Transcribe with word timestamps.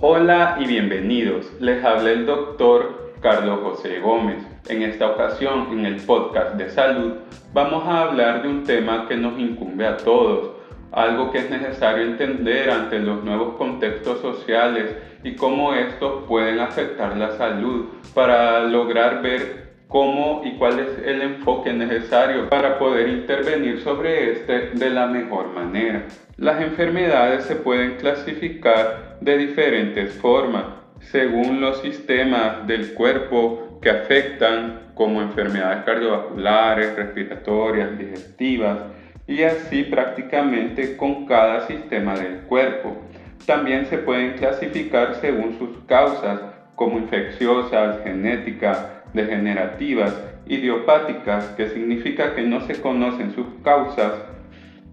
Hola 0.00 0.58
y 0.60 0.66
bienvenidos. 0.68 1.52
Les 1.58 1.84
habla 1.84 2.12
el 2.12 2.24
doctor 2.24 3.14
Carlos 3.20 3.58
José 3.64 3.98
Gómez. 3.98 4.46
En 4.68 4.82
esta 4.82 5.10
ocasión, 5.10 5.70
en 5.72 5.86
el 5.86 5.96
podcast 5.96 6.54
de 6.54 6.70
salud, 6.70 7.14
vamos 7.52 7.82
a 7.84 8.02
hablar 8.02 8.42
de 8.42 8.48
un 8.48 8.62
tema 8.62 9.08
que 9.08 9.16
nos 9.16 9.36
incumbe 9.40 9.84
a 9.84 9.96
todos, 9.96 10.52
algo 10.92 11.32
que 11.32 11.38
es 11.38 11.50
necesario 11.50 12.04
entender 12.04 12.70
ante 12.70 13.00
los 13.00 13.24
nuevos 13.24 13.56
contextos 13.56 14.20
sociales 14.20 14.94
y 15.24 15.34
cómo 15.34 15.74
estos 15.74 16.28
pueden 16.28 16.60
afectar 16.60 17.16
la 17.16 17.32
salud 17.32 17.86
para 18.14 18.60
lograr 18.60 19.20
ver 19.20 19.72
cómo 19.88 20.42
y 20.44 20.52
cuál 20.58 20.78
es 20.78 20.96
el 21.04 21.22
enfoque 21.22 21.72
necesario 21.72 22.48
para 22.48 22.78
poder 22.78 23.08
intervenir 23.08 23.80
sobre 23.80 24.30
este 24.30 24.70
de 24.74 24.90
la 24.90 25.08
mejor 25.08 25.48
manera. 25.52 26.06
Las 26.38 26.60
enfermedades 26.62 27.46
se 27.46 27.56
pueden 27.56 27.96
clasificar 27.96 29.16
de 29.20 29.38
diferentes 29.38 30.12
formas 30.12 30.66
según 31.00 31.60
los 31.60 31.82
sistemas 31.82 32.64
del 32.68 32.94
cuerpo 32.94 33.80
que 33.82 33.90
afectan 33.90 34.92
como 34.94 35.20
enfermedades 35.20 35.82
cardiovasculares, 35.84 36.94
respiratorias, 36.94 37.98
digestivas 37.98 38.78
y 39.26 39.42
así 39.42 39.82
prácticamente 39.82 40.96
con 40.96 41.26
cada 41.26 41.66
sistema 41.66 42.14
del 42.16 42.42
cuerpo. 42.42 42.96
También 43.44 43.86
se 43.86 43.98
pueden 43.98 44.34
clasificar 44.34 45.16
según 45.16 45.58
sus 45.58 45.76
causas 45.88 46.40
como 46.76 46.98
infecciosas, 46.98 48.04
genéticas, 48.04 48.86
degenerativas, 49.12 50.16
idiopáticas, 50.46 51.46
que 51.56 51.68
significa 51.70 52.36
que 52.36 52.42
no 52.42 52.60
se 52.60 52.80
conocen 52.80 53.34
sus 53.34 53.46
causas, 53.64 54.12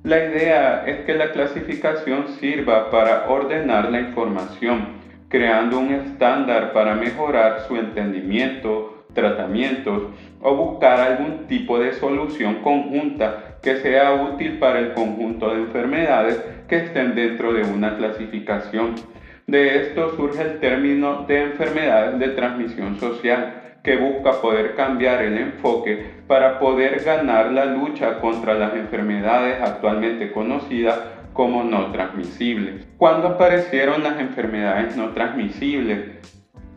la 0.05 0.23
idea 0.23 0.83
es 0.85 0.97
que 0.99 1.15
la 1.15 1.31
clasificación 1.31 2.27
sirva 2.39 2.91
para 2.91 3.27
ordenar 3.27 3.91
la 3.91 4.01
información, 4.01 4.89
creando 5.29 5.79
un 5.79 5.93
estándar 5.93 6.73
para 6.73 6.93
mejorar 6.93 7.61
su 7.67 7.75
entendimiento, 7.75 9.05
tratamientos 9.15 10.03
o 10.41 10.55
buscar 10.55 10.99
algún 10.99 11.47
tipo 11.47 11.79
de 11.79 11.93
solución 11.93 12.61
conjunta 12.61 13.57
que 13.63 13.77
sea 13.77 14.13
útil 14.13 14.59
para 14.59 14.77
el 14.77 14.93
conjunto 14.93 15.49
de 15.49 15.61
enfermedades 15.61 16.39
que 16.67 16.75
estén 16.75 17.15
dentro 17.15 17.51
de 17.51 17.63
una 17.63 17.97
clasificación. 17.97 18.93
De 19.47 19.81
esto 19.81 20.15
surge 20.15 20.43
el 20.43 20.59
término 20.59 21.25
de 21.27 21.45
enfermedades 21.45 22.19
de 22.19 22.27
transmisión 22.29 22.99
social, 22.99 23.64
que 23.85 23.97
busca 23.97 24.41
poder 24.41 24.73
cambiar 24.73 25.21
el 25.21 25.37
enfoque 25.37 26.07
para 26.27 26.57
poder 26.57 27.03
ganar 27.03 27.51
la 27.51 27.65
lucha 27.65 28.19
contra 28.19 28.55
las 28.55 28.73
enfermedades 28.73 29.61
actualmente 29.61 30.31
conocidas 30.31 30.99
como 31.33 31.63
no 31.63 31.91
transmisibles. 31.91 32.87
¿Cuándo 32.97 33.27
aparecieron 33.27 34.01
las 34.01 34.19
enfermedades 34.19 34.97
no 34.97 35.09
transmisibles? 35.09 35.99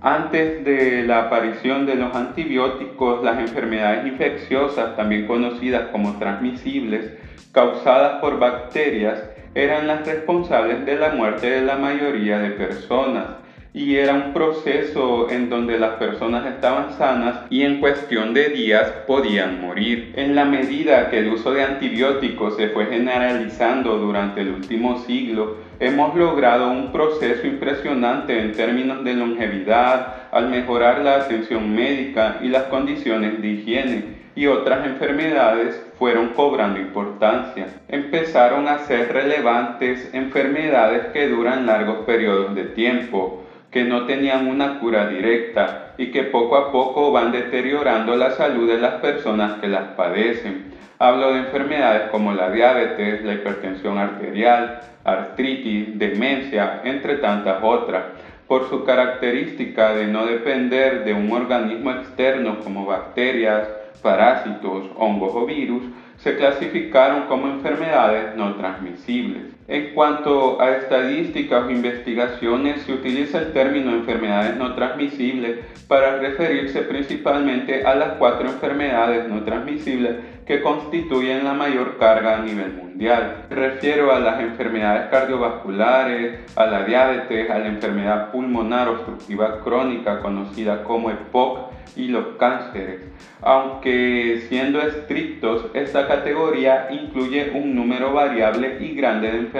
Antes 0.02 0.62
de 0.66 1.04
la 1.04 1.22
aparición 1.22 1.86
de 1.86 1.94
los 1.94 2.14
antibióticos, 2.14 3.24
las 3.24 3.38
enfermedades 3.38 4.06
infecciosas, 4.06 4.94
también 4.94 5.26
conocidas 5.26 5.86
como 5.90 6.18
transmisibles, 6.18 7.10
causadas 7.52 8.20
por 8.20 8.38
bacterias, 8.38 9.24
eran 9.54 9.86
las 9.86 10.06
responsables 10.06 10.84
de 10.84 10.96
la 10.96 11.08
muerte 11.14 11.48
de 11.48 11.62
la 11.62 11.76
mayoría 11.76 12.38
de 12.38 12.50
personas 12.50 13.47
y 13.74 13.96
era 13.96 14.14
un 14.14 14.32
proceso 14.32 15.30
en 15.30 15.50
donde 15.50 15.78
las 15.78 15.94
personas 15.96 16.46
estaban 16.46 16.92
sanas 16.98 17.40
y 17.50 17.62
en 17.62 17.80
cuestión 17.80 18.34
de 18.34 18.48
días 18.48 18.90
podían 19.06 19.60
morir. 19.60 20.12
En 20.16 20.34
la 20.34 20.44
medida 20.44 21.10
que 21.10 21.18
el 21.18 21.28
uso 21.28 21.52
de 21.52 21.62
antibióticos 21.62 22.56
se 22.56 22.68
fue 22.68 22.86
generalizando 22.86 23.98
durante 23.98 24.40
el 24.40 24.50
último 24.50 24.98
siglo, 24.98 25.56
hemos 25.80 26.14
logrado 26.16 26.70
un 26.70 26.92
proceso 26.92 27.46
impresionante 27.46 28.38
en 28.38 28.52
términos 28.52 29.04
de 29.04 29.14
longevidad 29.14 30.28
al 30.32 30.48
mejorar 30.48 31.00
la 31.00 31.16
atención 31.16 31.74
médica 31.74 32.38
y 32.42 32.48
las 32.48 32.64
condiciones 32.64 33.40
de 33.40 33.48
higiene 33.48 34.18
y 34.38 34.46
otras 34.46 34.86
enfermedades 34.86 35.84
fueron 35.98 36.28
cobrando 36.28 36.78
importancia. 36.78 37.66
Empezaron 37.88 38.68
a 38.68 38.78
ser 38.78 39.12
relevantes 39.12 40.10
enfermedades 40.12 41.06
que 41.06 41.26
duran 41.26 41.66
largos 41.66 42.04
periodos 42.06 42.54
de 42.54 42.62
tiempo, 42.66 43.42
que 43.70 43.84
no 43.84 44.06
tenían 44.06 44.48
una 44.48 44.78
cura 44.78 45.08
directa 45.08 45.94
y 45.98 46.10
que 46.10 46.24
poco 46.24 46.56
a 46.56 46.72
poco 46.72 47.12
van 47.12 47.32
deteriorando 47.32 48.16
la 48.16 48.30
salud 48.32 48.68
de 48.68 48.78
las 48.78 48.94
personas 48.94 49.60
que 49.60 49.68
las 49.68 49.88
padecen. 49.88 50.72
Hablo 50.98 51.32
de 51.32 51.40
enfermedades 51.40 52.10
como 52.10 52.32
la 52.32 52.50
diabetes, 52.50 53.24
la 53.24 53.34
hipertensión 53.34 53.98
arterial, 53.98 54.80
artritis, 55.04 55.98
demencia, 55.98 56.80
entre 56.84 57.16
tantas 57.16 57.58
otras, 57.62 58.04
por 58.46 58.68
su 58.68 58.84
característica 58.84 59.94
de 59.94 60.06
no 60.06 60.26
depender 60.26 61.04
de 61.04 61.12
un 61.12 61.30
organismo 61.30 61.90
externo 61.92 62.60
como 62.60 62.86
bacterias, 62.86 63.68
parásitos, 64.02 64.90
hongos 64.96 65.32
o 65.34 65.44
virus, 65.44 65.82
se 66.16 66.36
clasificaron 66.36 67.26
como 67.26 67.46
enfermedades 67.46 68.34
no 68.34 68.54
transmisibles. 68.54 69.57
En 69.68 69.92
cuanto 69.92 70.62
a 70.62 70.70
estadísticas 70.70 71.66
o 71.66 71.70
investigaciones, 71.70 72.80
se 72.84 72.94
utiliza 72.94 73.38
el 73.38 73.52
término 73.52 73.90
enfermedades 73.90 74.56
no 74.56 74.74
transmisibles 74.74 75.58
para 75.86 76.16
referirse 76.16 76.80
principalmente 76.80 77.84
a 77.84 77.94
las 77.94 78.12
cuatro 78.14 78.48
enfermedades 78.48 79.28
no 79.28 79.42
transmisibles 79.42 80.16
que 80.46 80.62
constituyen 80.62 81.44
la 81.44 81.52
mayor 81.52 81.98
carga 81.98 82.38
a 82.38 82.42
nivel 82.42 82.72
mundial. 82.72 83.44
refiero 83.50 84.10
a 84.10 84.18
las 84.18 84.40
enfermedades 84.40 85.10
cardiovasculares, 85.10 86.38
a 86.56 86.64
la 86.64 86.84
diabetes, 86.84 87.50
a 87.50 87.58
la 87.58 87.68
enfermedad 87.68 88.32
pulmonar 88.32 88.88
obstructiva 88.88 89.60
crónica 89.62 90.20
conocida 90.20 90.82
como 90.82 91.10
EPOC 91.10 91.68
y 91.98 92.08
los 92.08 92.36
cánceres. 92.38 93.00
Aunque 93.42 94.44
siendo 94.48 94.80
estrictos, 94.80 95.66
esta 95.74 96.08
categoría 96.08 96.88
incluye 96.90 97.50
un 97.54 97.74
número 97.74 98.12
variable 98.12 98.78
y 98.80 98.94
grande 98.94 99.30
de 99.30 99.38
enfermedades, 99.38 99.57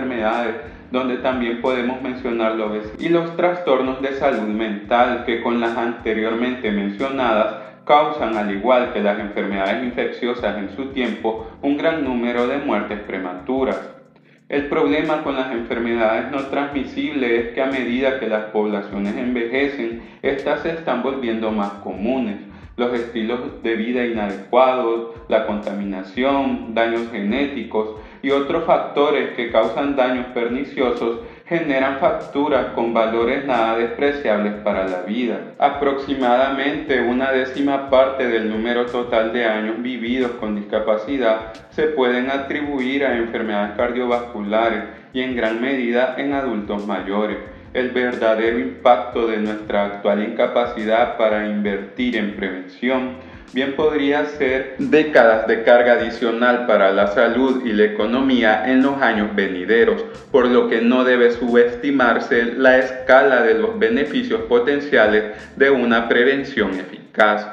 donde 0.91 1.17
también 1.19 1.61
podemos 1.61 2.01
mencionar 2.01 2.55
los 2.55 2.73
y 2.99 3.09
los 3.09 3.37
trastornos 3.37 4.01
de 4.01 4.15
salud 4.15 4.49
mental 4.49 5.25
que 5.27 5.43
con 5.43 5.61
las 5.61 5.77
anteriormente 5.77 6.71
mencionadas 6.71 7.69
causan, 7.85 8.37
al 8.37 8.55
igual 8.55 8.93
que 8.93 9.01
las 9.01 9.19
enfermedades 9.19 9.83
infecciosas 9.83 10.59
en 10.59 10.71
su 10.77 10.87
tiempo, 10.93 11.47
un 11.63 11.79
gran 11.79 12.05
número 12.05 12.47
de 12.47 12.59
muertes 12.59 13.01
prematuras. 13.01 13.81
El 14.49 14.67
problema 14.67 15.23
con 15.23 15.37
las 15.37 15.53
enfermedades 15.53 16.31
no 16.31 16.39
transmisibles 16.47 17.47
es 17.47 17.55
que 17.55 17.63
a 17.63 17.67
medida 17.67 18.19
que 18.19 18.29
las 18.29 18.45
poblaciones 18.47 19.17
envejecen, 19.17 20.03
estas 20.23 20.61
se 20.61 20.71
están 20.71 21.03
volviendo 21.03 21.51
más 21.51 21.71
comunes. 21.85 22.37
Los 22.77 22.95
estilos 22.95 23.63
de 23.63 23.75
vida 23.75 24.07
inadecuados, 24.07 25.11
la 25.29 25.47
contaminación, 25.47 26.75
daños 26.75 27.11
genéticos 27.11 27.97
y 28.23 28.31
otros 28.31 28.65
factores 28.65 29.31
que 29.37 29.51
causan 29.51 29.97
daños 29.97 30.27
perniciosos 30.34 31.21
generan 31.47 31.99
facturas 31.99 32.73
con 32.75 32.93
valores 32.93 33.45
nada 33.47 33.79
despreciables 33.79 34.55
para 34.62 34.87
la 34.87 35.03
vida. 35.03 35.55
Aproximadamente 35.59 37.01
una 37.01 37.33
décima 37.33 37.89
parte 37.89 38.29
del 38.29 38.51
número 38.51 38.87
total 38.87 39.33
de 39.33 39.47
años 39.47 39.83
vividos 39.83 40.33
con 40.33 40.56
discapacidad 40.56 41.53
se 41.71 41.84
pueden 41.84 42.31
atribuir 42.31 43.06
a 43.06 43.17
enfermedades 43.17 43.77
cardiovasculares 43.77 44.85
y 45.12 45.23
en 45.23 45.37
gran 45.37 45.61
medida 45.61 46.17
en 46.19 46.35
adultos 46.35 46.87
mayores. 46.87 47.39
El 47.75 47.91
verdadero 47.91 48.59
impacto 48.59 49.27
de 49.27 49.37
nuestra 49.37 49.84
actual 49.84 50.23
incapacidad 50.23 51.19
para 51.19 51.47
invertir 51.47 52.17
en 52.17 52.34
prevención 52.34 53.17
bien 53.53 53.75
podría 53.77 54.25
ser 54.25 54.77
décadas 54.79 55.47
de 55.47 55.62
carga 55.62 55.95
adicional 55.95 56.67
para 56.67 56.93
la 56.93 57.09
salud 57.09 57.65
y 57.67 57.73
la 57.73 57.84
economía 57.84 58.71
en 58.71 58.83
los 58.83 59.01
años 59.03 59.34
venideros, 59.34 60.03
por 60.31 60.47
lo 60.49 60.69
que 60.69 60.81
no 60.81 61.05
debe 61.05 61.31
subestimarse 61.31 62.45
la 62.56 62.79
escala 62.79 63.43
de 63.43 63.55
los 63.55 63.79
beneficios 63.79 64.43
potenciales 64.43 65.35
de 65.56 65.70
una 65.70 66.09
prevención 66.09 66.75
eficaz. 66.75 67.47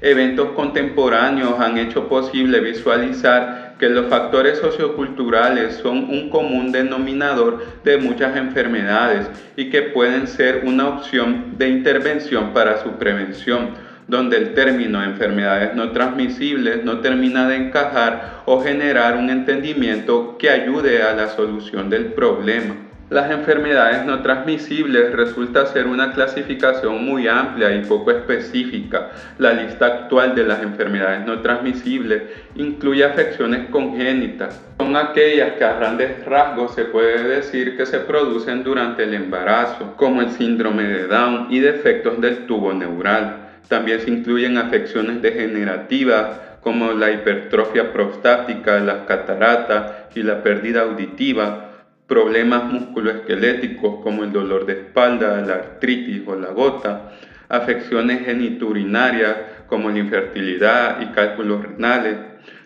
Eventos 0.00 0.50
contemporáneos 0.50 1.60
han 1.60 1.78
hecho 1.78 2.08
posible 2.08 2.60
visualizar 2.60 3.61
que 3.82 3.88
los 3.88 4.06
factores 4.06 4.58
socioculturales 4.58 5.74
son 5.82 6.08
un 6.08 6.30
común 6.30 6.70
denominador 6.70 7.64
de 7.82 7.98
muchas 7.98 8.36
enfermedades 8.36 9.28
y 9.56 9.70
que 9.70 9.82
pueden 9.82 10.28
ser 10.28 10.62
una 10.64 10.88
opción 10.88 11.58
de 11.58 11.68
intervención 11.68 12.52
para 12.52 12.80
su 12.80 12.92
prevención 12.92 13.70
donde 14.06 14.36
el 14.36 14.54
término 14.54 15.02
enfermedades 15.02 15.74
no 15.74 15.90
transmisibles 15.90 16.84
no 16.84 17.00
termina 17.00 17.48
de 17.48 17.56
encajar 17.56 18.42
o 18.46 18.62
generar 18.62 19.16
un 19.16 19.30
entendimiento 19.30 20.38
que 20.38 20.50
ayude 20.50 21.02
a 21.02 21.12
la 21.14 21.30
solución 21.30 21.90
del 21.90 22.12
problema. 22.12 22.76
Las 23.12 23.30
enfermedades 23.30 24.06
no 24.06 24.22
transmisibles 24.22 25.12
resulta 25.12 25.66
ser 25.66 25.86
una 25.86 26.14
clasificación 26.14 27.04
muy 27.04 27.28
amplia 27.28 27.70
y 27.76 27.84
poco 27.84 28.10
específica. 28.10 29.10
La 29.36 29.52
lista 29.52 29.84
actual 29.84 30.34
de 30.34 30.44
las 30.44 30.62
enfermedades 30.62 31.26
no 31.26 31.40
transmisibles 31.40 32.22
incluye 32.54 33.04
afecciones 33.04 33.68
congénitas. 33.68 34.58
Son 34.78 34.96
aquellas 34.96 35.56
que 35.58 35.64
a 35.64 35.74
grandes 35.74 36.24
rasgos 36.24 36.74
se 36.74 36.86
puede 36.86 37.22
decir 37.24 37.76
que 37.76 37.84
se 37.84 37.98
producen 37.98 38.64
durante 38.64 39.02
el 39.02 39.12
embarazo, 39.12 39.94
como 39.98 40.22
el 40.22 40.30
síndrome 40.30 40.84
de 40.84 41.06
Down 41.06 41.48
y 41.50 41.58
defectos 41.58 42.18
del 42.18 42.46
tubo 42.46 42.72
neural. 42.72 43.50
También 43.68 44.00
se 44.00 44.08
incluyen 44.08 44.56
afecciones 44.56 45.20
degenerativas 45.20 46.40
como 46.62 46.92
la 46.92 47.10
hipertrofia 47.10 47.92
prostática, 47.92 48.80
las 48.80 49.04
cataratas 49.04 50.06
y 50.14 50.22
la 50.22 50.42
pérdida 50.42 50.80
auditiva 50.80 51.71
problemas 52.12 52.64
musculoesqueléticos 52.64 54.02
como 54.02 54.22
el 54.22 54.32
dolor 54.34 54.66
de 54.66 54.74
espalda, 54.74 55.40
la 55.40 55.54
artritis 55.54 56.20
o 56.26 56.34
la 56.34 56.48
gota, 56.48 57.12
afecciones 57.48 58.26
geniturinarias 58.26 59.34
como 59.66 59.88
la 59.88 59.98
infertilidad 59.98 61.00
y 61.00 61.06
cálculos 61.14 61.62
renales, 61.62 62.16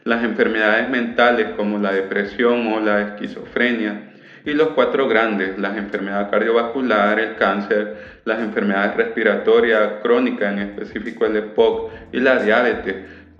las 0.02 0.24
enfermedades 0.24 0.90
mentales 0.90 1.50
como 1.56 1.78
la 1.78 1.92
depresión 1.92 2.66
o 2.72 2.80
la 2.80 3.02
esquizofrenia, 3.02 4.14
y 4.44 4.52
los 4.52 4.70
cuatro 4.70 5.06
grandes, 5.06 5.56
las 5.60 5.76
enfermedades 5.76 6.26
cardiovasculares, 6.28 7.28
el 7.28 7.36
cáncer, 7.36 7.96
las 8.24 8.40
enfermedades 8.40 8.96
respiratorias 8.96 10.00
crónicas, 10.02 10.54
en 10.54 10.58
específico 10.58 11.24
el 11.24 11.36
EPOC 11.36 11.92
y 12.10 12.18
la 12.18 12.42
diabetes, 12.42 12.96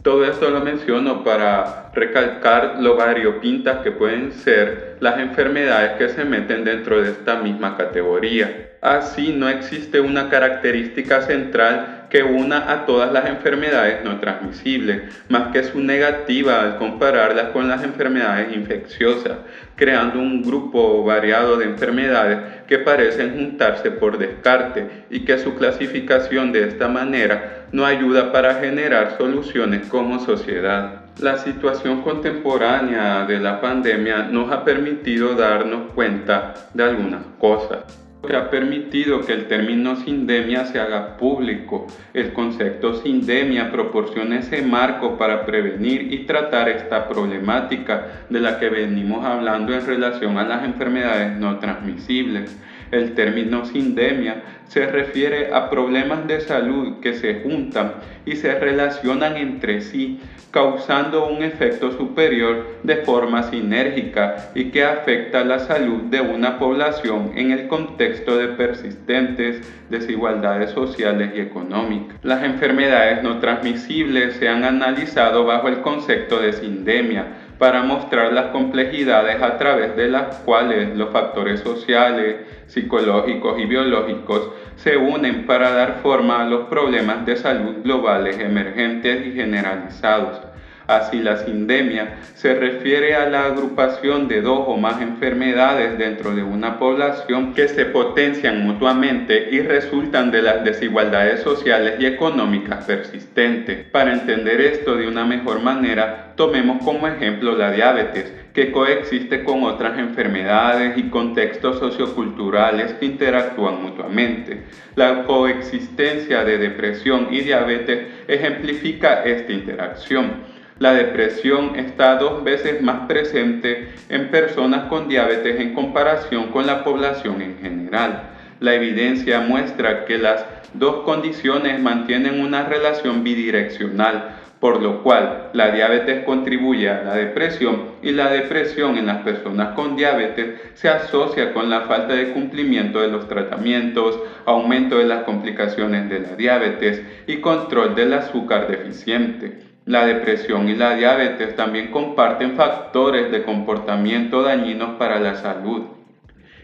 todo 0.07 0.25
esto 0.25 0.51
lo 0.51 0.61
menciono 0.61 1.25
para 1.25 1.91
recalcar 1.93 2.77
lo 2.79 2.95
variopintas 2.95 3.79
que 3.79 3.91
pueden 3.91 4.31
ser 4.31 4.99
las 5.01 5.19
enfermedades 5.19 5.99
que 5.99 6.09
se 6.11 6.25
meten 6.25 6.63
dentro 6.63 7.03
de 7.03 7.11
esta 7.11 7.35
misma 7.39 7.77
categoría. 7.77 8.71
Así 8.81 9.35
no 9.37 9.49
existe 9.49 9.99
una 9.99 10.29
característica 10.29 11.23
central 11.23 11.96
que 12.17 12.23
una 12.23 12.73
a 12.73 12.87
todas 12.87 13.13
las 13.13 13.29
enfermedades 13.29 14.03
no 14.03 14.19
transmisibles, 14.19 15.03
más 15.29 15.53
que 15.53 15.63
su 15.65 15.81
negativa 15.81 16.63
al 16.63 16.79
compararlas 16.79 17.51
con 17.51 17.69
las 17.69 17.85
enfermedades 17.85 18.57
infecciosas, 18.57 19.37
creando 19.75 20.19
un 20.19 20.43
grupo 20.43 21.05
variado 21.05 21.59
de 21.59 21.67
enfermedades 21.67 22.39
que 22.67 22.79
parecen 22.79 23.35
juntarse 23.35 23.91
por 23.91 24.17
descarte 24.17 25.05
y 25.11 25.27
que 25.27 25.37
su 25.37 25.57
clasificación 25.57 26.53
de 26.53 26.67
esta 26.69 26.89
manera 26.89 27.67
no 27.71 27.85
ayuda 27.85 28.33
para 28.33 28.55
generar 28.55 29.19
soluciones 29.19 29.87
como 29.87 30.19
sociedad. 30.19 31.03
La 31.21 31.37
situación 31.37 32.01
contemporánea 32.01 33.27
de 33.27 33.41
la 33.41 33.61
pandemia 33.61 34.23
nos 34.23 34.51
ha 34.51 34.65
permitido 34.65 35.35
darnos 35.35 35.93
cuenta 35.93 36.55
de 36.73 36.83
algunas 36.83 37.21
cosas 37.39 38.06
que 38.27 38.37
ha 38.37 38.51
permitido 38.51 39.25
que 39.25 39.33
el 39.33 39.47
término 39.47 39.97
sindemia 39.97 40.65
se 40.67 40.79
haga 40.81 41.17
público. 41.17 41.87
El 42.13 42.33
concepto 42.33 42.95
sindemia 42.95 43.71
proporciona 43.71 44.41
ese 44.41 44.63
marco 44.63 45.17
para 45.17 45.47
prevenir 45.47 46.13
y 46.13 46.27
tratar 46.27 46.69
esta 46.69 47.09
problemática 47.09 48.27
de 48.29 48.41
la 48.41 48.59
que 48.59 48.69
venimos 48.69 49.25
hablando 49.25 49.73
en 49.73 49.87
relación 49.87 50.37
a 50.39 50.45
las 50.45 50.65
enfermedades 50.65 51.39
no 51.39 51.59
transmisibles. 51.59 52.57
El 52.91 53.15
término 53.15 53.65
sindemia 53.65 54.43
se 54.69 54.87
refiere 54.87 55.53
a 55.53 55.71
problemas 55.71 56.27
de 56.27 56.41
salud 56.41 57.01
que 57.01 57.15
se 57.15 57.41
juntan 57.43 57.95
y 58.25 58.37
se 58.37 58.59
relacionan 58.59 59.37
entre 59.37 59.81
sí, 59.81 60.21
causando 60.51 61.29
un 61.29 61.43
efecto 61.43 61.93
superior 61.93 62.79
de 62.83 62.97
forma 62.97 63.43
sinérgica 63.43 64.51
y 64.55 64.71
que 64.71 64.85
afecta 64.85 65.45
la 65.45 65.59
salud 65.59 66.05
de 66.05 66.21
una 66.21 66.59
población 66.59 67.33
en 67.37 67.51
el 67.53 67.69
contexto 67.69 68.37
de 68.39 68.49
persistentes 68.49 69.61
desigualdades 69.91 70.71
sociales 70.71 71.33
y 71.35 71.41
económicas. 71.41 72.17
Las 72.23 72.43
enfermedades 72.43 73.23
no 73.23 73.39
transmisibles 73.39 74.37
se 74.37 74.49
han 74.49 74.65
analizado 74.65 75.45
bajo 75.45 75.69
el 75.69 75.81
concepto 75.83 76.41
de 76.41 76.53
sindemia 76.53 77.27
para 77.59 77.83
mostrar 77.83 78.33
las 78.33 78.47
complejidades 78.47 79.43
a 79.43 79.57
través 79.57 79.97
de 79.97 80.09
las 80.09 80.37
cuales 80.39 80.97
los 80.97 81.11
factores 81.11 81.61
sociales, 81.61 82.37
psicológicos 82.67 83.59
y 83.59 83.67
biológicos 83.67 84.51
se 84.77 84.97
unen 84.97 85.47
para 85.47 85.71
dar 85.71 86.01
forma 86.03 86.43
a 86.43 86.47
los 86.47 86.69
problemas 86.69 87.25
de 87.25 87.37
salud 87.37 87.83
globales 87.83 88.39
emergentes 88.39 89.27
y 89.27 89.33
generalizados. 89.33 90.41
Así 90.87 91.19
la 91.19 91.39
sindemia 91.39 92.19
se 92.35 92.55
refiere 92.55 93.17
a 93.17 93.29
la 93.29 93.47
agrupación 93.47 94.29
de 94.29 94.41
dos 94.41 94.61
o 94.67 94.77
más 94.77 95.03
enfermedades 95.03 95.99
dentro 95.99 96.35
de 96.35 96.45
una 96.45 96.79
población 96.79 97.55
que 97.55 97.67
se 97.67 97.87
potencian 97.87 98.65
mutuamente 98.65 99.49
y 99.51 99.61
resultan 99.61 100.31
de 100.31 100.43
las 100.43 100.63
desigualdades 100.63 101.41
sociales 101.41 101.95
y 101.99 102.07
económicas 102.07 102.85
persistentes. 102.85 103.87
Para 103.91 104.13
entender 104.13 104.61
esto 104.61 104.97
de 104.97 105.09
una 105.09 105.25
mejor 105.25 105.61
manera, 105.61 106.35
tomemos 106.37 106.85
como 106.85 107.09
ejemplo 107.09 107.57
la 107.57 107.73
diabetes, 107.73 108.33
que 108.55 108.71
coexiste 108.71 109.43
con 109.43 109.65
otras 109.65 109.99
enfermedades 109.99 110.97
y 110.97 111.11
contextos 111.11 111.79
socioculturales 111.79 112.95
que 112.95 113.07
interactúan 113.07 113.83
mutuamente. 113.83 114.63
La 114.95 115.25
coexistencia 115.25 116.45
de 116.45 116.59
depresión 116.59 117.29
y 117.33 117.41
diabetes 117.41 118.07
ejemplifica 118.29 119.25
esta 119.25 119.53
interacción. 119.53 120.56
La 120.79 120.93
depresión 120.93 121.75
está 121.77 122.17
dos 122.17 122.45
veces 122.45 122.83
más 122.83 123.07
presente 123.07 123.89
en 124.11 124.31
personas 124.31 124.89
con 124.91 125.09
diabetes 125.09 125.59
en 125.59 125.73
comparación 125.73 126.49
con 126.49 126.67
la 126.67 126.85
población 126.85 127.41
en 127.41 127.59
general. 127.59 128.31
La 128.61 128.75
evidencia 128.75 129.41
muestra 129.41 130.05
que 130.05 130.19
las 130.19 130.45
dos 130.75 130.97
condiciones 131.05 131.81
mantienen 131.81 132.41
una 132.41 132.65
relación 132.65 133.25
bidireccional, 133.25 134.37
por 134.61 134.83
lo 134.83 135.03
cual 135.03 135.49
la 135.55 135.71
diabetes 135.71 136.25
contribuye 136.25 136.91
a 136.91 137.03
la 137.05 137.15
depresión 137.15 137.93
y 138.03 138.13
la 138.13 138.29
depresión 138.29 138.99
en 138.99 139.07
las 139.07 139.23
personas 139.23 139.75
con 139.75 139.97
diabetes 139.97 140.61
se 140.75 140.91
asocia 140.91 141.55
con 141.55 141.71
la 141.71 141.83
falta 141.83 142.13
de 142.13 142.33
cumplimiento 142.33 143.01
de 143.01 143.09
los 143.09 143.29
tratamientos, 143.29 144.21
aumento 144.45 144.99
de 144.99 145.07
las 145.07 145.25
complicaciones 145.25 146.11
de 146.11 146.21
la 146.21 146.37
diabetes 146.37 147.01
y 147.27 147.39
control 147.39 147.95
del 147.95 148.13
azúcar 148.13 148.69
deficiente. 148.69 149.76
La 149.87 150.05
depresión 150.05 150.69
y 150.69 150.75
la 150.75 150.95
diabetes 150.95 151.55
también 151.55 151.93
comparten 151.93 152.57
factores 152.57 153.31
de 153.31 153.45
comportamiento 153.45 154.43
dañinos 154.43 154.97
para 154.99 155.21
la 155.21 155.37
salud, 155.37 155.96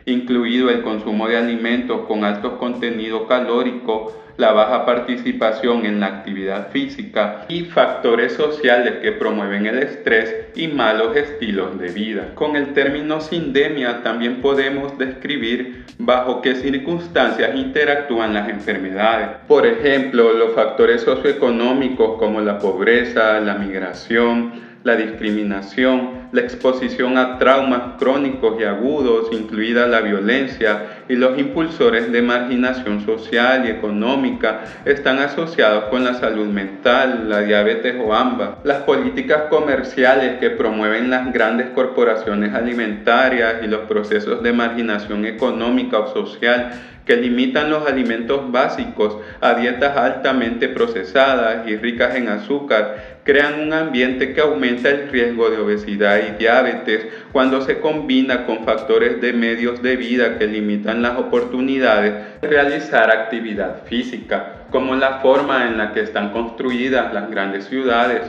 incluido 0.06 0.70
el 0.70 0.82
consumo 0.82 1.28
de 1.28 1.36
alimentos 1.36 2.06
con 2.06 2.24
alto 2.24 2.58
contenido 2.58 3.26
calórico, 3.26 4.22
la 4.36 4.52
baja 4.52 4.86
participación 4.86 5.84
en 5.84 6.00
la 6.00 6.06
actividad 6.06 6.70
física 6.70 7.44
y 7.48 7.64
factores 7.64 8.32
sociales 8.32 8.94
que 9.02 9.12
promueven 9.12 9.66
el 9.66 9.78
estrés 9.78 10.46
y 10.54 10.68
malos 10.68 11.16
estilos 11.16 11.78
de 11.78 11.88
vida. 11.88 12.34
Con 12.34 12.56
el 12.56 12.72
término 12.72 13.20
sindemia 13.20 14.02
también 14.02 14.40
podemos 14.40 14.96
describir 14.98 15.84
bajo 15.98 16.40
qué 16.40 16.54
circunstancias 16.54 17.54
interactúan 17.54 18.34
las 18.34 18.48
enfermedades. 18.48 19.28
Por 19.46 19.66
ejemplo, 19.66 20.32
los 20.32 20.54
factores 20.54 21.02
socioeconómicos 21.02 22.18
como 22.18 22.40
la 22.40 22.58
pobreza, 22.58 23.38
la 23.40 23.54
migración, 23.54 24.71
la 24.84 24.96
discriminación, 24.96 26.28
la 26.32 26.40
exposición 26.40 27.18
a 27.18 27.38
traumas 27.38 27.98
crónicos 27.98 28.60
y 28.60 28.64
agudos, 28.64 29.28
incluida 29.32 29.86
la 29.86 30.00
violencia, 30.00 31.04
y 31.08 31.14
los 31.16 31.38
impulsores 31.38 32.10
de 32.10 32.22
marginación 32.22 33.04
social 33.04 33.66
y 33.66 33.70
económica 33.70 34.60
están 34.84 35.18
asociados 35.18 35.84
con 35.84 36.04
la 36.04 36.14
salud 36.14 36.46
mental, 36.46 37.28
la 37.28 37.40
diabetes 37.40 37.96
o 38.02 38.14
ambas. 38.14 38.50
Las 38.64 38.78
políticas 38.78 39.44
comerciales 39.50 40.38
que 40.38 40.50
promueven 40.50 41.10
las 41.10 41.32
grandes 41.32 41.68
corporaciones 41.70 42.54
alimentarias 42.54 43.56
y 43.62 43.66
los 43.66 43.82
procesos 43.82 44.42
de 44.42 44.52
marginación 44.52 45.26
económica 45.26 45.98
o 45.98 46.12
social 46.12 46.72
que 47.06 47.16
limitan 47.16 47.70
los 47.70 47.86
alimentos 47.86 48.50
básicos 48.52 49.16
a 49.40 49.54
dietas 49.54 49.96
altamente 49.96 50.68
procesadas 50.68 51.66
y 51.66 51.76
ricas 51.76 52.14
en 52.14 52.28
azúcar, 52.28 53.18
crean 53.24 53.60
un 53.60 53.72
ambiente 53.72 54.32
que 54.32 54.40
aumenta 54.40 54.88
el 54.88 55.08
riesgo 55.08 55.50
de 55.50 55.58
obesidad 55.58 56.18
y 56.18 56.38
diabetes 56.38 57.06
cuando 57.32 57.60
se 57.60 57.80
combina 57.80 58.46
con 58.46 58.64
factores 58.64 59.20
de 59.20 59.32
medios 59.32 59.82
de 59.82 59.96
vida 59.96 60.38
que 60.38 60.46
limitan 60.46 61.02
las 61.02 61.18
oportunidades 61.18 62.40
de 62.40 62.48
realizar 62.48 63.10
actividad 63.10 63.84
física, 63.84 64.66
como 64.70 64.94
la 64.94 65.20
forma 65.20 65.66
en 65.66 65.78
la 65.78 65.92
que 65.92 66.00
están 66.00 66.30
construidas 66.30 67.12
las 67.12 67.30
grandes 67.30 67.64
ciudades 67.64 68.22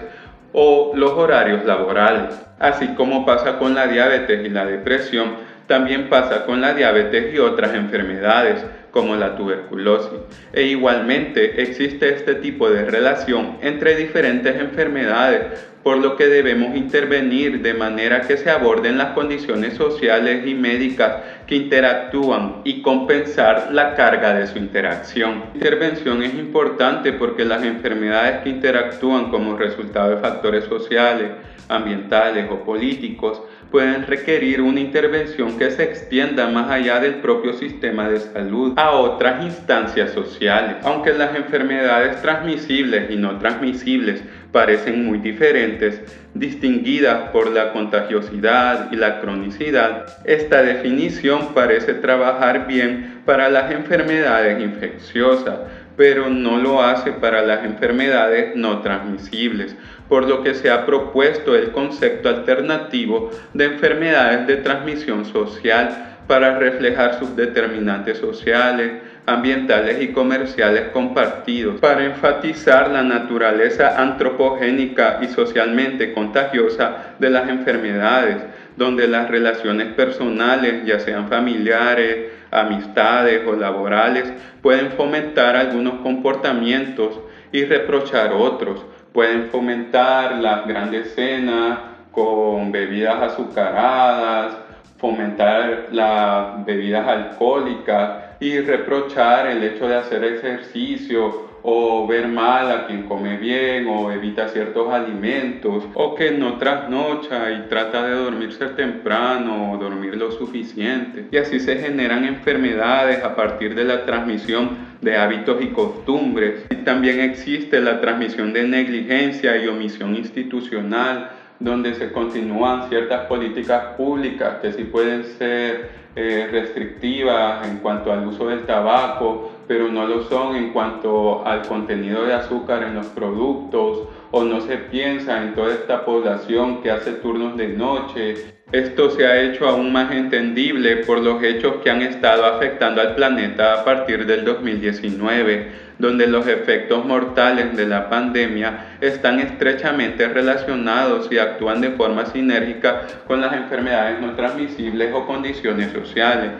o 0.52 0.94
los 0.96 1.12
horarios 1.12 1.66
laborales. 1.66 2.40
Así 2.60 2.88
como 2.90 3.26
pasa 3.26 3.58
con 3.58 3.74
la 3.74 3.88
diabetes 3.88 4.46
y 4.46 4.50
la 4.50 4.66
depresión, 4.66 5.53
también 5.74 6.08
pasa 6.08 6.46
con 6.46 6.62
la 6.62 6.76
diabetes 6.76 7.34
y 7.34 7.40
otras 7.40 7.74
enfermedades. 7.74 8.64
como 8.92 9.16
la 9.16 9.36
tuberculosis. 9.36 10.20
E 10.54 10.66
igualmente 10.66 11.64
existe 11.64 12.10
este 12.10 12.36
tipo 12.36 12.70
de 12.70 12.86
relación 12.86 13.58
entre 13.64 13.96
diferentes 13.96 14.56
enfermedades, 14.56 15.66
por 15.82 15.98
lo 15.98 16.16
que 16.16 16.28
debemos 16.28 16.76
intervenir 16.76 17.64
de 17.64 17.74
manera 17.74 18.22
que 18.22 18.38
se 18.38 18.52
aborden 18.52 19.00
las 19.00 19.14
condiciones 19.14 19.74
sociales 19.74 20.46
y 20.46 20.54
médicas 20.54 21.24
que 21.48 21.56
interactúan 21.56 22.62
y 22.66 22.84
compensar 22.84 23.70
la 23.72 23.96
carga 23.96 24.36
de 24.36 24.46
su 24.46 24.60
interacción. 24.60 25.46
La 25.54 25.56
intervención 25.56 26.22
es 26.22 26.36
importante 26.36 27.14
porque 27.14 27.46
las 27.46 27.64
enfermedades 27.64 28.44
que 28.44 28.50
interactúan 28.50 29.32
como 29.32 29.58
resultado 29.58 30.12
de 30.12 30.18
factores 30.18 30.66
sociales, 30.66 31.32
ambientales 31.68 32.48
o 32.52 32.64
políticos 32.64 33.42
pueden 33.74 34.06
requerir 34.06 34.62
una 34.62 34.80
intervención 34.80 35.58
que 35.58 35.72
se 35.72 35.82
extienda 35.82 36.48
más 36.48 36.70
allá 36.70 37.00
del 37.00 37.16
propio 37.16 37.54
sistema 37.54 38.08
de 38.08 38.20
salud 38.20 38.74
a 38.78 38.92
otras 38.92 39.44
instancias 39.44 40.12
sociales. 40.12 40.76
Aunque 40.84 41.12
las 41.12 41.36
enfermedades 41.36 42.22
transmisibles 42.22 43.10
y 43.10 43.16
no 43.16 43.40
transmisibles 43.40 44.22
parecen 44.52 45.04
muy 45.04 45.18
diferentes, 45.18 46.00
distinguidas 46.36 47.32
por 47.32 47.50
la 47.50 47.74
contagiosidad 47.74 48.92
y 48.92 48.96
la 48.96 49.20
cronicidad, 49.22 50.06
esta 50.24 50.62
definición 50.62 51.56
parece 51.56 51.96
trabajar 51.96 52.68
bien 52.68 53.22
para 53.26 53.50
las 53.50 53.72
enfermedades 53.72 54.62
infecciosas, 54.62 55.62
pero 55.96 56.30
no 56.30 56.58
lo 56.58 56.82
hace 56.82 57.12
para 57.12 57.42
las 57.42 57.64
enfermedades 57.66 58.56
no 58.56 58.82
transmisibles, 58.82 59.76
por 60.10 60.28
lo 60.28 60.44
que 60.44 60.54
se 60.54 60.70
ha 60.70 60.86
propuesto 60.86 61.56
el 61.56 61.72
concepto 61.72 62.30
alternativo 62.30 63.32
de 63.54 63.66
enfermedades 63.66 64.48
de 64.48 64.58
transmisión 64.58 65.26
social 65.26 66.14
para 66.28 66.58
reflejar 66.58 67.20
sus 67.20 67.36
determinantes 67.36 68.18
sociales, 68.18 68.94
ambientales 69.26 70.02
y 70.02 70.10
comerciales 70.10 70.90
compartidos, 70.94 71.80
para 71.80 72.06
enfatizar 72.06 72.90
la 72.90 73.04
naturaleza 73.04 74.02
antropogénica 74.02 75.20
y 75.22 75.28
socialmente 75.28 76.14
contagiosa 76.14 77.16
de 77.20 77.30
las 77.30 77.50
enfermedades, 77.50 78.38
donde 78.76 79.08
las 79.08 79.30
relaciones 79.30 79.94
personales, 79.94 80.86
ya 80.86 81.00
sean 81.00 81.28
familiares, 81.28 82.32
amistades 82.54 83.46
o 83.48 83.54
laborales, 83.54 84.32
pueden 84.62 84.92
fomentar 84.92 85.56
algunos 85.56 85.96
comportamientos 86.02 87.20
y 87.52 87.66
reprochar 87.66 88.34
otros, 88.34 88.86
pueden 89.12 89.50
fomentar 89.50 90.36
las 90.38 90.68
grandes 90.68 91.14
cenas 91.14 91.80
con 92.12 92.72
bebidas 92.72 93.34
azucaradas, 93.34 94.58
fomentar 94.98 95.88
las 95.92 96.66
bebidas 96.66 97.08
alcohólicas 97.08 98.40
y 98.40 98.60
reprochar 98.60 99.48
el 99.48 99.64
hecho 99.64 99.88
de 99.88 99.96
hacer 99.96 100.24
ejercicio 100.24 101.53
o 101.64 102.06
ver 102.06 102.28
mal 102.28 102.70
a 102.70 102.88
quien 102.88 103.04
come 103.04 103.38
bien 103.38 103.88
o 103.88 104.12
evita 104.12 104.50
ciertos 104.50 104.94
alimentos 104.94 105.86
o 105.94 106.14
que 106.14 106.32
no 106.32 106.58
trasnocha 106.58 107.52
y 107.52 107.70
trata 107.70 108.06
de 108.06 108.16
dormirse 108.16 108.66
temprano 108.68 109.72
o 109.72 109.78
dormir 109.78 110.18
lo 110.18 110.32
suficiente. 110.32 111.26
Y 111.32 111.38
así 111.38 111.60
se 111.60 111.78
generan 111.78 112.26
enfermedades 112.26 113.24
a 113.24 113.36
partir 113.36 113.76
de 113.76 113.86
la 113.86 114.06
transmisión 114.06 114.94
de 115.02 115.18
hábitos 115.18 115.62
y 115.62 115.68
costumbres. 115.68 116.66
Y 116.70 116.76
también 116.84 117.22
existe 117.22 117.80
la 117.80 118.02
transmisión 118.02 118.52
de 118.52 118.68
negligencia 118.68 119.58
y 119.58 119.68
omisión 119.68 120.16
institucional 120.16 121.32
donde 121.60 121.94
se 121.94 122.12
continúan 122.12 122.90
ciertas 122.90 123.26
políticas 123.28 123.96
públicas 123.96 124.56
que 124.62 124.74
sí 124.74 124.84
pueden 124.84 125.24
ser 125.24 126.03
eh, 126.16 126.48
restrictivas 126.52 127.68
en 127.68 127.78
cuanto 127.78 128.12
al 128.12 128.28
uso 128.28 128.48
del 128.48 128.66
tabaco, 128.66 129.52
pero 129.68 129.88
no 129.88 130.06
lo 130.06 130.24
son 130.24 130.56
en 130.56 130.72
cuanto 130.72 131.46
al 131.46 131.64
contenido 131.64 132.26
de 132.26 132.34
azúcar 132.34 132.84
en 132.84 132.96
los 132.96 133.08
productos 133.08 134.08
o 134.32 134.44
no 134.44 134.62
se 134.62 134.78
piensa 134.78 135.42
en 135.42 135.56
toda 135.56 135.74
esta 135.74 136.06
población 136.06 136.82
que 136.82 136.92
hace 136.92 137.14
turnos 137.14 137.58
de 137.58 137.70
noche. 137.70 138.36
Esto 138.72 139.12
se 139.12 139.26
ha 139.26 139.42
hecho 139.42 139.68
aún 139.68 139.94
más 139.94 140.12
entendible 140.12 140.98
por 140.98 141.20
los 141.20 141.42
hechos 141.44 141.76
que 141.84 141.92
han 141.92 142.02
estado 142.02 142.46
afectando 142.46 143.02
al 143.02 143.16
planeta 143.16 143.82
a 143.82 143.86
partir 143.86 144.26
del 144.26 144.44
2019 144.46 145.83
donde 146.00 146.28
los 146.28 146.48
efectos 146.48 147.06
mortales 147.06 147.76
de 147.78 147.86
la 147.86 148.10
pandemia 148.10 148.98
están 149.02 149.40
estrechamente 149.40 150.28
relacionados 150.28 151.32
y 151.32 151.38
actúan 151.38 151.82
de 151.82 151.92
forma 151.92 152.26
sinérgica 152.26 153.02
con 153.28 153.42
las 153.42 153.54
enfermedades 153.54 154.20
no 154.20 154.36
transmisibles 154.36 155.14
o 155.14 155.26
condiciones 155.26 155.92
sociales, 155.92 156.52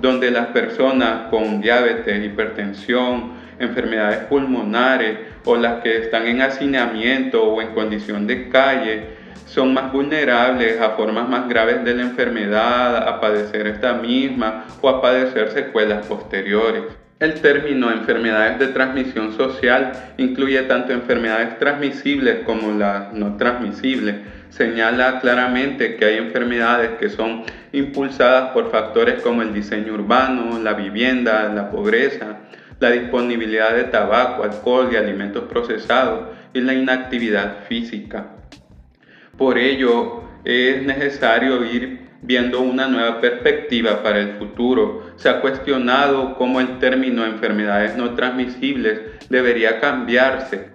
donde 0.00 0.30
las 0.30 0.46
personas 0.48 1.28
con 1.30 1.60
diabetes, 1.60 2.24
hipertensión, 2.24 3.32
enfermedades 3.58 4.20
pulmonares 4.24 5.18
o 5.44 5.56
las 5.56 5.82
que 5.82 5.98
están 5.98 6.26
en 6.26 6.42
hacinamiento 6.42 7.44
o 7.44 7.60
en 7.60 7.68
condición 7.74 8.26
de 8.26 8.48
calle, 8.48 9.20
son 9.46 9.74
más 9.74 9.92
vulnerables 9.92 10.80
a 10.80 10.90
formas 10.90 11.28
más 11.28 11.48
graves 11.48 11.84
de 11.84 11.94
la 11.94 12.02
enfermedad, 12.02 13.08
a 13.08 13.20
padecer 13.20 13.66
esta 13.66 13.94
misma 13.94 14.66
o 14.80 14.88
a 14.88 15.02
padecer 15.02 15.50
secuelas 15.50 16.06
posteriores. 16.06 16.99
El 17.20 17.34
término 17.34 17.90
enfermedades 17.90 18.58
de 18.58 18.68
transmisión 18.68 19.36
social 19.36 19.92
incluye 20.16 20.62
tanto 20.62 20.94
enfermedades 20.94 21.58
transmisibles 21.58 22.38
como 22.46 22.72
las 22.78 23.12
no 23.12 23.36
transmisibles. 23.36 24.16
Señala 24.48 25.20
claramente 25.20 25.96
que 25.96 26.06
hay 26.06 26.16
enfermedades 26.16 26.92
que 26.98 27.10
son 27.10 27.42
impulsadas 27.72 28.52
por 28.52 28.70
factores 28.70 29.20
como 29.22 29.42
el 29.42 29.52
diseño 29.52 29.92
urbano, 29.92 30.58
la 30.62 30.72
vivienda, 30.72 31.52
la 31.52 31.68
pobreza, 31.70 32.38
la 32.80 32.90
disponibilidad 32.90 33.74
de 33.74 33.84
tabaco, 33.84 34.42
alcohol 34.42 34.88
y 34.90 34.96
alimentos 34.96 35.44
procesados 35.44 36.30
y 36.54 36.62
la 36.62 36.72
inactividad 36.72 37.64
física. 37.68 38.28
Por 39.36 39.58
ello, 39.58 40.24
es 40.42 40.82
necesario 40.84 41.62
ir 41.66 42.09
viendo 42.22 42.60
una 42.60 42.86
nueva 42.86 43.20
perspectiva 43.20 44.02
para 44.02 44.20
el 44.20 44.32
futuro. 44.32 45.12
Se 45.16 45.28
ha 45.28 45.40
cuestionado 45.40 46.34
cómo 46.36 46.60
el 46.60 46.78
término 46.78 47.24
enfermedades 47.24 47.96
no 47.96 48.14
transmisibles 48.14 49.00
debería 49.28 49.80
cambiarse 49.80 50.68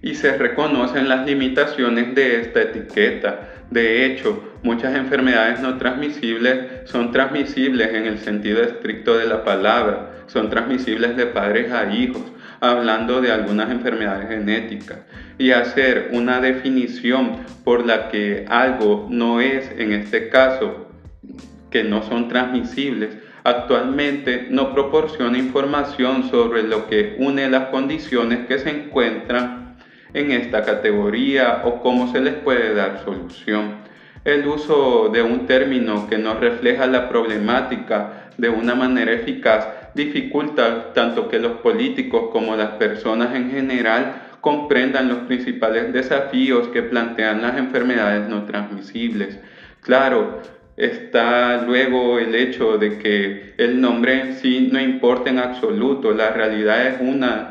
y 0.00 0.14
se 0.14 0.36
reconocen 0.36 1.08
las 1.08 1.26
limitaciones 1.26 2.14
de 2.14 2.40
esta 2.40 2.62
etiqueta. 2.62 3.48
De 3.70 4.04
hecho, 4.04 4.52
muchas 4.62 4.94
enfermedades 4.94 5.60
no 5.60 5.78
transmisibles 5.78 6.88
son 6.88 7.10
transmisibles 7.10 7.94
en 7.94 8.06
el 8.06 8.18
sentido 8.18 8.62
estricto 8.62 9.16
de 9.16 9.26
la 9.26 9.44
palabra, 9.44 10.24
son 10.26 10.50
transmisibles 10.50 11.16
de 11.16 11.26
padres 11.26 11.72
a 11.72 11.92
hijos, 11.92 12.22
hablando 12.70 13.20
de 13.20 13.32
algunas 13.32 13.70
enfermedades 13.70 14.28
genéticas 14.28 14.98
y 15.38 15.50
hacer 15.50 16.10
una 16.12 16.40
definición 16.40 17.38
por 17.64 17.86
la 17.86 18.08
que 18.08 18.44
algo 18.48 19.06
no 19.10 19.40
es, 19.40 19.70
en 19.78 19.92
este 19.92 20.28
caso, 20.28 20.88
que 21.70 21.84
no 21.84 22.02
son 22.02 22.28
transmisibles, 22.28 23.16
actualmente 23.42 24.46
no 24.50 24.72
proporciona 24.72 25.38
información 25.38 26.30
sobre 26.30 26.62
lo 26.62 26.86
que 26.86 27.16
une 27.18 27.50
las 27.50 27.66
condiciones 27.66 28.46
que 28.46 28.58
se 28.58 28.70
encuentran 28.70 29.76
en 30.14 30.30
esta 30.30 30.62
categoría 30.62 31.62
o 31.64 31.80
cómo 31.80 32.10
se 32.12 32.20
les 32.20 32.34
puede 32.34 32.74
dar 32.74 33.02
solución. 33.04 33.82
El 34.24 34.46
uso 34.46 35.10
de 35.12 35.22
un 35.22 35.46
término 35.46 36.06
que 36.08 36.16
no 36.16 36.34
refleja 36.34 36.86
la 36.86 37.08
problemática 37.08 38.30
de 38.38 38.48
una 38.48 38.74
manera 38.74 39.12
eficaz 39.12 39.66
dificulta 39.94 40.92
tanto 40.92 41.28
que 41.28 41.38
los 41.38 41.58
políticos 41.58 42.30
como 42.32 42.56
las 42.56 42.72
personas 42.72 43.34
en 43.34 43.50
general 43.50 44.22
comprendan 44.40 45.08
los 45.08 45.18
principales 45.20 45.92
desafíos 45.92 46.68
que 46.68 46.82
plantean 46.82 47.40
las 47.40 47.56
enfermedades 47.56 48.28
no 48.28 48.44
transmisibles. 48.44 49.38
Claro, 49.80 50.42
está 50.76 51.62
luego 51.62 52.18
el 52.18 52.34
hecho 52.34 52.76
de 52.76 52.98
que 52.98 53.54
el 53.56 53.80
nombre 53.80 54.34
sí 54.34 54.68
no 54.70 54.80
importa 54.80 55.30
en 55.30 55.38
absoluto, 55.38 56.12
la 56.12 56.30
realidad 56.30 56.86
es 56.86 57.00
una 57.00 57.50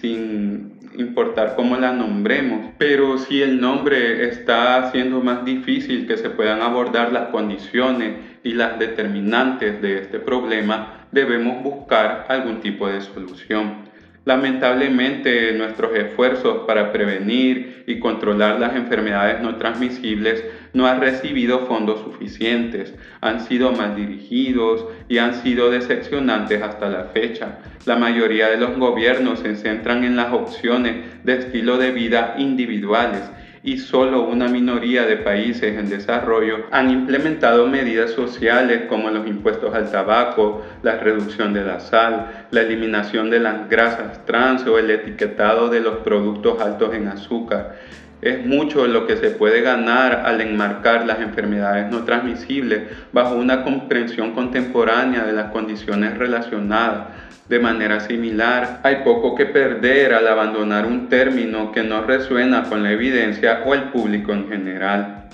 sin 0.00 0.74
importar 0.96 1.54
cómo 1.56 1.76
la 1.76 1.92
nombremos, 1.92 2.70
pero 2.78 3.18
si 3.18 3.42
el 3.42 3.60
nombre 3.60 4.28
está 4.28 4.76
haciendo 4.76 5.20
más 5.20 5.44
difícil 5.44 6.06
que 6.06 6.16
se 6.16 6.30
puedan 6.30 6.62
abordar 6.62 7.12
las 7.12 7.28
condiciones 7.28 8.14
y 8.44 8.52
las 8.52 8.78
determinantes 8.78 9.82
de 9.82 9.98
este 9.98 10.20
problema, 10.20 11.06
debemos 11.10 11.62
buscar 11.62 12.26
algún 12.28 12.60
tipo 12.60 12.86
de 12.86 13.00
solución. 13.00 13.84
Lamentablemente, 14.26 15.52
nuestros 15.52 15.94
esfuerzos 15.94 16.64
para 16.66 16.92
prevenir 16.92 17.84
y 17.86 17.98
controlar 17.98 18.58
las 18.58 18.74
enfermedades 18.74 19.42
no 19.42 19.56
transmisibles 19.56 20.42
no 20.72 20.86
han 20.86 21.00
recibido 21.00 21.66
fondos 21.66 22.00
suficientes, 22.00 22.94
han 23.20 23.40
sido 23.40 23.72
mal 23.72 23.94
dirigidos 23.94 24.86
y 25.08 25.18
han 25.18 25.34
sido 25.34 25.70
decepcionantes 25.70 26.62
hasta 26.62 26.88
la 26.88 27.04
fecha. 27.04 27.58
La 27.84 27.96
mayoría 27.96 28.48
de 28.48 28.56
los 28.56 28.78
gobiernos 28.78 29.40
se 29.40 29.56
centran 29.56 30.04
en 30.04 30.16
las 30.16 30.32
opciones 30.32 31.22
de 31.22 31.34
estilo 31.34 31.76
de 31.76 31.90
vida 31.90 32.36
individuales 32.38 33.30
y 33.64 33.78
solo 33.78 34.24
una 34.24 34.46
minoría 34.46 35.06
de 35.06 35.16
países 35.16 35.78
en 35.78 35.88
desarrollo 35.88 36.66
han 36.70 36.90
implementado 36.90 37.66
medidas 37.66 38.10
sociales 38.10 38.82
como 38.90 39.08
los 39.08 39.26
impuestos 39.26 39.74
al 39.74 39.90
tabaco, 39.90 40.62
la 40.82 40.98
reducción 40.98 41.54
de 41.54 41.64
la 41.64 41.80
sal, 41.80 42.46
la 42.50 42.60
eliminación 42.60 43.30
de 43.30 43.40
las 43.40 43.70
grasas 43.70 44.26
trans 44.26 44.66
o 44.66 44.78
el 44.78 44.90
etiquetado 44.90 45.70
de 45.70 45.80
los 45.80 45.96
productos 45.98 46.60
altos 46.60 46.94
en 46.94 47.08
azúcar. 47.08 47.76
Es 48.24 48.44
mucho 48.46 48.86
lo 48.86 49.06
que 49.06 49.18
se 49.18 49.30
puede 49.30 49.60
ganar 49.60 50.22
al 50.24 50.40
enmarcar 50.40 51.04
las 51.04 51.20
enfermedades 51.20 51.90
no 51.90 52.04
transmisibles 52.04 52.84
bajo 53.12 53.34
una 53.34 53.62
comprensión 53.62 54.32
contemporánea 54.32 55.24
de 55.24 55.32
las 55.32 55.50
condiciones 55.50 56.16
relacionadas 56.16 57.08
de 57.48 57.58
manera 57.58 58.00
similar, 58.00 58.80
hay 58.82 59.02
poco 59.04 59.34
que 59.34 59.44
perder 59.44 60.14
al 60.14 60.26
abandonar 60.26 60.86
un 60.86 61.10
término 61.10 61.72
que 61.72 61.82
no 61.82 62.00
resuena 62.00 62.62
con 62.62 62.82
la 62.82 62.92
evidencia 62.92 63.62
o 63.66 63.74
el 63.74 63.90
público 63.90 64.32
en 64.32 64.48
general. 64.48 65.26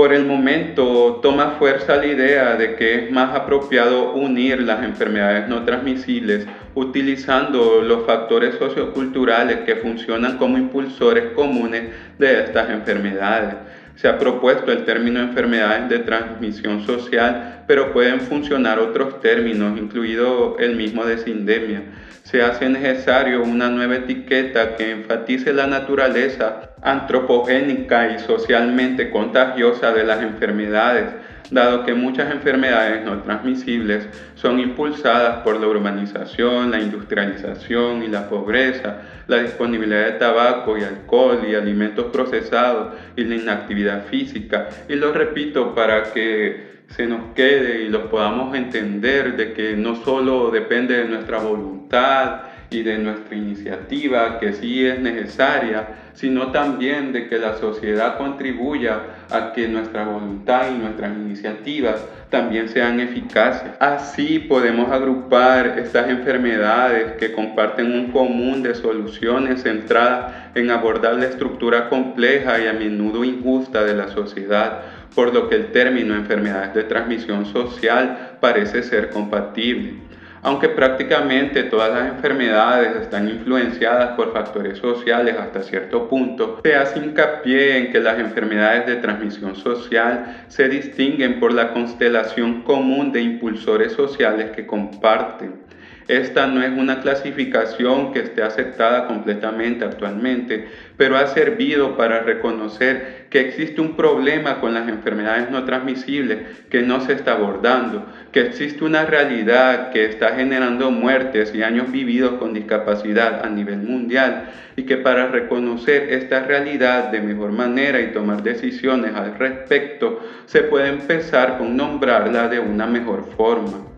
Por 0.00 0.14
el 0.14 0.24
momento 0.24 1.20
toma 1.22 1.56
fuerza 1.58 1.96
la 1.96 2.06
idea 2.06 2.56
de 2.56 2.74
que 2.74 3.04
es 3.04 3.10
más 3.10 3.34
apropiado 3.34 4.14
unir 4.14 4.62
las 4.62 4.82
enfermedades 4.82 5.46
no 5.46 5.62
transmisibles 5.66 6.46
utilizando 6.74 7.82
los 7.82 8.06
factores 8.06 8.54
socioculturales 8.54 9.58
que 9.66 9.76
funcionan 9.76 10.38
como 10.38 10.56
impulsores 10.56 11.32
comunes 11.34 11.90
de 12.18 12.44
estas 12.44 12.70
enfermedades 12.70 13.56
se 13.96 14.08
ha 14.08 14.18
propuesto 14.18 14.72
el 14.72 14.84
término 14.84 15.20
enfermedades 15.20 15.88
de 15.88 15.98
transmisión 16.00 16.86
social, 16.86 17.64
pero 17.66 17.92
pueden 17.92 18.20
funcionar 18.20 18.78
otros 18.78 19.20
términos, 19.20 19.78
incluido 19.78 20.56
el 20.58 20.76
mismo 20.76 21.04
de 21.04 21.18
sindemia. 21.18 21.82
Se 22.22 22.42
hace 22.42 22.68
necesario 22.68 23.42
una 23.42 23.68
nueva 23.68 23.96
etiqueta 23.96 24.76
que 24.76 24.90
enfatice 24.90 25.52
la 25.52 25.66
naturaleza 25.66 26.70
antropogénica 26.82 28.12
y 28.12 28.18
socialmente 28.20 29.10
contagiosa 29.10 29.92
de 29.92 30.04
las 30.04 30.22
enfermedades 30.22 31.06
dado 31.50 31.84
que 31.84 31.94
muchas 31.94 32.30
enfermedades 32.32 33.04
no 33.04 33.22
transmisibles 33.22 34.08
son 34.34 34.60
impulsadas 34.60 35.42
por 35.42 35.60
la 35.60 35.66
urbanización, 35.66 36.70
la 36.70 36.80
industrialización 36.80 38.02
y 38.02 38.08
la 38.08 38.28
pobreza, 38.28 39.02
la 39.26 39.38
disponibilidad 39.38 40.06
de 40.06 40.12
tabaco 40.12 40.78
y 40.78 40.82
alcohol 40.82 41.40
y 41.48 41.54
alimentos 41.54 42.06
procesados 42.06 42.94
y 43.16 43.24
la 43.24 43.36
inactividad 43.36 44.04
física. 44.06 44.68
Y 44.88 44.94
lo 44.94 45.12
repito 45.12 45.74
para 45.74 46.12
que 46.12 46.70
se 46.88 47.06
nos 47.06 47.34
quede 47.34 47.82
y 47.82 47.88
lo 47.88 48.10
podamos 48.10 48.54
entender 48.56 49.36
de 49.36 49.52
que 49.52 49.76
no 49.76 49.96
solo 49.96 50.50
depende 50.50 50.96
de 50.96 51.04
nuestra 51.04 51.38
voluntad, 51.38 52.42
y 52.70 52.82
de 52.82 52.98
nuestra 52.98 53.36
iniciativa, 53.36 54.38
que 54.38 54.52
sí 54.52 54.86
es 54.86 55.00
necesaria, 55.00 55.88
sino 56.14 56.52
también 56.52 57.12
de 57.12 57.28
que 57.28 57.38
la 57.38 57.56
sociedad 57.56 58.16
contribuya 58.16 59.00
a 59.30 59.52
que 59.52 59.68
nuestra 59.68 60.04
voluntad 60.04 60.68
y 60.70 60.78
nuestras 60.78 61.12
iniciativas 61.16 62.04
también 62.30 62.68
sean 62.68 63.00
eficaces. 63.00 63.72
Así 63.80 64.38
podemos 64.38 64.90
agrupar 64.90 65.78
estas 65.78 66.08
enfermedades 66.08 67.12
que 67.18 67.32
comparten 67.32 67.92
un 67.92 68.12
común 68.12 68.62
de 68.62 68.74
soluciones 68.74 69.62
centradas 69.62 70.32
en 70.54 70.70
abordar 70.70 71.14
la 71.14 71.26
estructura 71.26 71.88
compleja 71.88 72.60
y 72.60 72.68
a 72.68 72.72
menudo 72.72 73.24
injusta 73.24 73.82
de 73.84 73.94
la 73.94 74.08
sociedad, 74.08 74.82
por 75.14 75.34
lo 75.34 75.48
que 75.48 75.56
el 75.56 75.72
término 75.72 76.14
enfermedades 76.14 76.74
de 76.74 76.84
transmisión 76.84 77.46
social 77.46 78.36
parece 78.40 78.82
ser 78.82 79.10
compatible. 79.10 80.09
Aunque 80.42 80.70
prácticamente 80.70 81.64
todas 81.64 81.92
las 81.92 82.14
enfermedades 82.14 82.96
están 82.96 83.28
influenciadas 83.28 84.16
por 84.16 84.32
factores 84.32 84.78
sociales 84.78 85.36
hasta 85.38 85.62
cierto 85.62 86.08
punto, 86.08 86.60
se 86.62 86.74
hace 86.74 86.98
hincapié 86.98 87.76
en 87.76 87.92
que 87.92 88.00
las 88.00 88.18
enfermedades 88.18 88.86
de 88.86 88.96
transmisión 88.96 89.54
social 89.54 90.44
se 90.48 90.68
distinguen 90.68 91.38
por 91.40 91.52
la 91.52 91.74
constelación 91.74 92.62
común 92.62 93.12
de 93.12 93.20
impulsores 93.20 93.92
sociales 93.92 94.50
que 94.52 94.66
comparten. 94.66 95.69
Esta 96.10 96.48
no 96.48 96.60
es 96.60 96.76
una 96.76 97.02
clasificación 97.02 98.12
que 98.12 98.18
esté 98.18 98.42
aceptada 98.42 99.06
completamente 99.06 99.84
actualmente, 99.84 100.66
pero 100.96 101.16
ha 101.16 101.28
servido 101.28 101.96
para 101.96 102.18
reconocer 102.18 103.26
que 103.30 103.38
existe 103.38 103.80
un 103.80 103.94
problema 103.94 104.58
con 104.58 104.74
las 104.74 104.88
enfermedades 104.88 105.52
no 105.52 105.64
transmisibles 105.64 106.38
que 106.68 106.82
no 106.82 107.00
se 107.00 107.12
está 107.12 107.34
abordando, 107.34 108.12
que 108.32 108.40
existe 108.40 108.82
una 108.82 109.04
realidad 109.04 109.92
que 109.92 110.04
está 110.04 110.34
generando 110.34 110.90
muertes 110.90 111.54
y 111.54 111.62
años 111.62 111.92
vividos 111.92 112.40
con 112.40 112.54
discapacidad 112.54 113.46
a 113.46 113.48
nivel 113.48 113.78
mundial 113.78 114.50
y 114.74 114.82
que 114.82 114.96
para 114.96 115.28
reconocer 115.28 116.12
esta 116.12 116.40
realidad 116.40 117.12
de 117.12 117.20
mejor 117.20 117.52
manera 117.52 118.00
y 118.00 118.10
tomar 118.10 118.42
decisiones 118.42 119.14
al 119.14 119.38
respecto 119.38 120.28
se 120.46 120.62
puede 120.64 120.88
empezar 120.88 121.56
con 121.56 121.76
nombrarla 121.76 122.48
de 122.48 122.58
una 122.58 122.88
mejor 122.88 123.30
forma. 123.36 123.89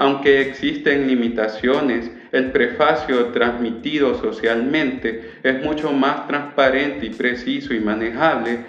Aunque 0.00 0.40
existen 0.40 1.06
limitaciones, 1.06 2.10
el 2.32 2.52
prefacio 2.52 3.26
transmitido 3.26 4.14
socialmente 4.14 5.32
es 5.42 5.62
mucho 5.62 5.92
más 5.92 6.26
transparente 6.26 7.04
y 7.04 7.10
preciso 7.10 7.74
y 7.74 7.80
manejable 7.80 8.60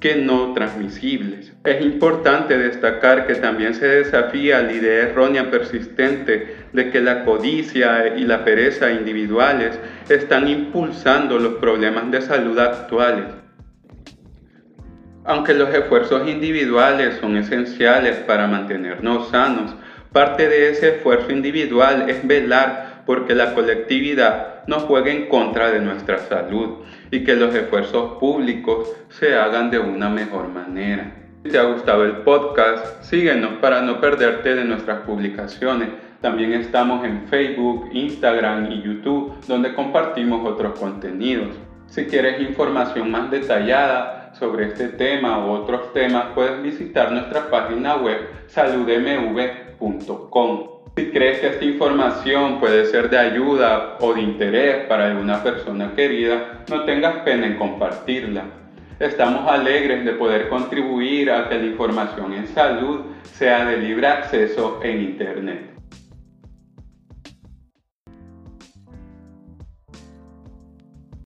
que 0.00 0.16
no 0.16 0.54
transmisibles. 0.54 1.52
Es 1.62 1.82
importante 1.82 2.56
destacar 2.56 3.26
que 3.26 3.34
también 3.34 3.74
se 3.74 3.86
desafía 3.86 4.62
la 4.62 4.72
idea 4.72 5.08
errónea 5.10 5.50
persistente 5.50 6.56
de 6.72 6.90
que 6.90 7.02
la 7.02 7.22
codicia 7.26 8.16
y 8.16 8.24
la 8.24 8.42
pereza 8.42 8.90
individuales 8.90 9.78
están 10.08 10.48
impulsando 10.48 11.38
los 11.38 11.56
problemas 11.56 12.10
de 12.10 12.22
salud 12.22 12.58
actuales. 12.58 13.26
Aunque 15.26 15.52
los 15.52 15.68
esfuerzos 15.68 16.26
individuales 16.26 17.18
son 17.20 17.36
esenciales 17.36 18.16
para 18.20 18.46
mantenernos 18.46 19.28
sanos, 19.28 19.74
Parte 20.12 20.48
de 20.48 20.70
ese 20.70 20.96
esfuerzo 20.96 21.30
individual 21.32 22.08
es 22.08 22.26
velar 22.26 23.02
porque 23.04 23.34
la 23.34 23.54
colectividad 23.54 24.66
no 24.66 24.80
juegue 24.80 25.12
en 25.12 25.28
contra 25.28 25.70
de 25.70 25.80
nuestra 25.80 26.18
salud 26.18 26.78
y 27.10 27.24
que 27.24 27.36
los 27.36 27.54
esfuerzos 27.54 28.18
públicos 28.18 28.90
se 29.10 29.34
hagan 29.34 29.70
de 29.70 29.78
una 29.78 30.08
mejor 30.08 30.48
manera. 30.48 31.12
Si 31.42 31.50
te 31.50 31.58
ha 31.58 31.64
gustado 31.64 32.04
el 32.04 32.18
podcast, 32.18 33.02
síguenos 33.02 33.58
para 33.60 33.82
no 33.82 34.00
perderte 34.00 34.54
de 34.54 34.64
nuestras 34.64 35.00
publicaciones. 35.00 35.88
También 36.20 36.52
estamos 36.54 37.04
en 37.04 37.28
Facebook, 37.28 37.90
Instagram 37.92 38.72
y 38.72 38.82
YouTube, 38.82 39.34
donde 39.46 39.74
compartimos 39.74 40.46
otros 40.46 40.78
contenidos. 40.78 41.50
Si 41.86 42.06
quieres 42.06 42.40
información 42.40 43.10
más 43.10 43.30
detallada 43.30 44.32
sobre 44.34 44.66
este 44.66 44.88
tema 44.88 45.46
u 45.46 45.50
otros 45.50 45.92
temas, 45.92 46.26
puedes 46.34 46.62
visitar 46.62 47.12
nuestra 47.12 47.48
página 47.50 47.96
web 47.96 48.18
saludmv.com 48.48 49.67
si 50.96 51.10
crees 51.10 51.38
que 51.38 51.46
esta 51.46 51.64
información 51.64 52.58
puede 52.58 52.86
ser 52.86 53.08
de 53.08 53.18
ayuda 53.18 53.96
o 54.00 54.14
de 54.14 54.20
interés 54.20 54.86
para 54.86 55.06
alguna 55.06 55.42
persona 55.42 55.92
querida, 55.94 56.64
no 56.68 56.84
tengas 56.84 57.22
pena 57.22 57.46
en 57.46 57.56
compartirla. 57.56 58.44
Estamos 58.98 59.48
alegres 59.48 60.04
de 60.04 60.12
poder 60.12 60.48
contribuir 60.48 61.30
a 61.30 61.48
que 61.48 61.54
la 61.54 61.66
información 61.66 62.32
en 62.32 62.48
salud 62.48 63.02
sea 63.22 63.64
de 63.66 63.76
libre 63.76 64.08
acceso 64.08 64.80
en 64.82 65.00
Internet. 65.02 65.77